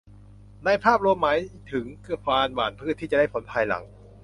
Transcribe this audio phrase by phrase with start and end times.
[0.65, 1.37] ในภาพรวมหมาย
[1.71, 3.83] ถึงการหว่านพืชที่จะได้ผลภายหลัง